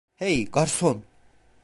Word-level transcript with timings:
Hey, 0.15 0.45
garson! 0.45 1.05